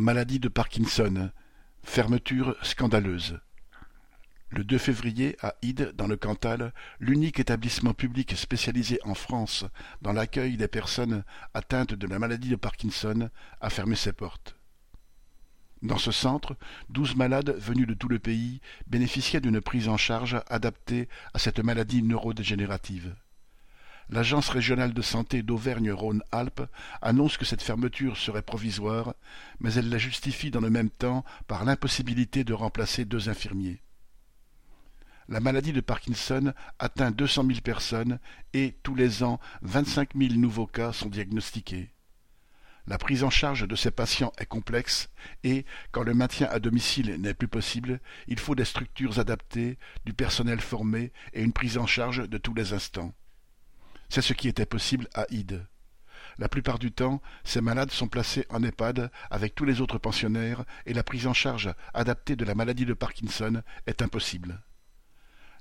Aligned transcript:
Maladie 0.00 0.40
de 0.40 0.48
Parkinson, 0.48 1.30
fermeture 1.82 2.56
scandaleuse. 2.62 3.38
Le 4.48 4.64
2 4.64 4.78
février, 4.78 5.36
à 5.42 5.56
Ide, 5.60 5.92
dans 5.94 6.06
le 6.06 6.16
Cantal, 6.16 6.72
l'unique 7.00 7.38
établissement 7.38 7.92
public 7.92 8.34
spécialisé 8.34 8.98
en 9.04 9.12
France 9.12 9.66
dans 10.00 10.14
l'accueil 10.14 10.56
des 10.56 10.68
personnes 10.68 11.22
atteintes 11.52 11.92
de 11.92 12.06
la 12.06 12.18
maladie 12.18 12.48
de 12.48 12.56
Parkinson 12.56 13.28
a 13.60 13.68
fermé 13.68 13.94
ses 13.94 14.14
portes. 14.14 14.56
Dans 15.82 15.98
ce 15.98 16.12
centre, 16.12 16.56
douze 16.88 17.14
malades 17.14 17.54
venus 17.58 17.86
de 17.86 17.92
tout 17.92 18.08
le 18.08 18.18
pays 18.18 18.62
bénéficiaient 18.86 19.42
d'une 19.42 19.60
prise 19.60 19.88
en 19.88 19.98
charge 19.98 20.40
adaptée 20.48 21.10
à 21.34 21.38
cette 21.38 21.60
maladie 21.60 22.02
neurodégénérative. 22.02 23.14
L'Agence 24.12 24.48
régionale 24.48 24.92
de 24.92 25.02
santé 25.02 25.44
d'Auvergne-Rhône-Alpes 25.44 26.68
annonce 27.00 27.36
que 27.36 27.44
cette 27.44 27.62
fermeture 27.62 28.16
serait 28.16 28.42
provisoire, 28.42 29.14
mais 29.60 29.72
elle 29.74 29.88
la 29.88 29.98
justifie 29.98 30.50
dans 30.50 30.60
le 30.60 30.68
même 30.68 30.90
temps 30.90 31.24
par 31.46 31.64
l'impossibilité 31.64 32.42
de 32.42 32.52
remplacer 32.52 33.04
deux 33.04 33.28
infirmiers. 33.28 33.80
La 35.28 35.38
maladie 35.38 35.72
de 35.72 35.80
Parkinson 35.80 36.52
atteint 36.80 37.12
deux 37.12 37.28
cent 37.28 37.44
mille 37.44 37.62
personnes 37.62 38.18
et, 38.52 38.74
tous 38.82 38.96
les 38.96 39.22
ans, 39.22 39.38
vingt-cinq 39.62 40.16
mille 40.16 40.40
nouveaux 40.40 40.66
cas 40.66 40.92
sont 40.92 41.08
diagnostiqués. 41.08 41.92
La 42.88 42.98
prise 42.98 43.22
en 43.22 43.30
charge 43.30 43.68
de 43.68 43.76
ces 43.76 43.92
patients 43.92 44.32
est 44.38 44.46
complexe 44.46 45.08
et, 45.44 45.64
quand 45.92 46.02
le 46.02 46.14
maintien 46.14 46.48
à 46.50 46.58
domicile 46.58 47.14
n'est 47.20 47.34
plus 47.34 47.46
possible, 47.46 48.00
il 48.26 48.40
faut 48.40 48.56
des 48.56 48.64
structures 48.64 49.20
adaptées, 49.20 49.78
du 50.04 50.14
personnel 50.14 50.60
formé 50.60 51.12
et 51.32 51.44
une 51.44 51.52
prise 51.52 51.78
en 51.78 51.86
charge 51.86 52.28
de 52.28 52.38
tous 52.38 52.54
les 52.54 52.72
instants. 52.72 53.14
C'est 54.10 54.22
ce 54.22 54.32
qui 54.32 54.48
était 54.48 54.66
possible 54.66 55.08
à 55.14 55.24
Ide. 55.30 55.64
La 56.38 56.48
plupart 56.48 56.80
du 56.80 56.90
temps, 56.90 57.22
ces 57.44 57.60
malades 57.60 57.92
sont 57.92 58.08
placés 58.08 58.44
en 58.50 58.60
EHPAD 58.60 59.12
avec 59.30 59.54
tous 59.54 59.64
les 59.64 59.80
autres 59.80 59.98
pensionnaires 59.98 60.64
et 60.84 60.94
la 60.94 61.04
prise 61.04 61.28
en 61.28 61.32
charge 61.32 61.72
adaptée 61.94 62.34
de 62.34 62.44
la 62.44 62.56
maladie 62.56 62.86
de 62.86 62.92
Parkinson 62.92 63.62
est 63.86 64.02
impossible. 64.02 64.60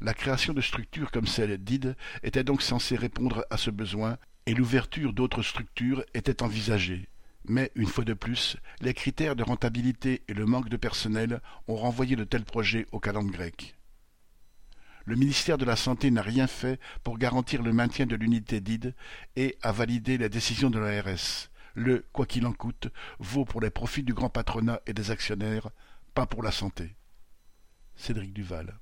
La 0.01 0.15
création 0.15 0.53
de 0.53 0.61
structures 0.61 1.11
comme 1.11 1.27
celle 1.27 1.59
d'Ide 1.59 1.95
était 2.23 2.43
donc 2.43 2.63
censée 2.63 2.95
répondre 2.95 3.45
à 3.51 3.57
ce 3.57 3.69
besoin 3.69 4.17
et 4.47 4.55
l'ouverture 4.55 5.13
d'autres 5.13 5.43
structures 5.43 6.03
était 6.15 6.41
envisagée. 6.41 7.07
Mais, 7.45 7.71
une 7.75 7.87
fois 7.87 8.03
de 8.03 8.13
plus, 8.13 8.57
les 8.81 8.95
critères 8.95 9.35
de 9.35 9.43
rentabilité 9.43 10.23
et 10.27 10.33
le 10.33 10.47
manque 10.47 10.69
de 10.69 10.77
personnel 10.77 11.39
ont 11.67 11.75
renvoyé 11.75 12.15
de 12.15 12.23
tels 12.23 12.45
projets 12.45 12.87
aux 12.91 12.99
calendes 12.99 13.31
grecques 13.31 13.78
le 15.09 15.15
ministère 15.15 15.57
de 15.57 15.65
la 15.65 15.75
Santé 15.75 16.11
n'a 16.11 16.21
rien 16.21 16.45
fait 16.45 16.79
pour 17.03 17.17
garantir 17.17 17.63
le 17.63 17.73
maintien 17.73 18.05
de 18.05 18.15
l'unité 18.15 18.61
d'ID 18.61 18.93
et 19.35 19.57
a 19.63 19.71
validé 19.71 20.19
la 20.19 20.29
décision 20.29 20.69
de 20.69 20.77
l'ARS. 20.77 21.49
Le 21.73 22.05
«quoi 22.13 22.27
qu'il 22.27 22.45
en 22.45 22.53
coûte» 22.53 22.89
vaut 23.19 23.43
pour 23.43 23.59
les 23.59 23.71
profits 23.71 24.03
du 24.03 24.13
grand 24.13 24.29
patronat 24.29 24.81
et 24.85 24.93
des 24.93 25.09
actionnaires, 25.09 25.71
pas 26.13 26.27
pour 26.27 26.43
la 26.43 26.51
santé. 26.51 26.95
Cédric 27.95 28.33
Duval 28.33 28.79